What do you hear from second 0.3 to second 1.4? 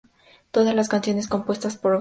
Todas las canciones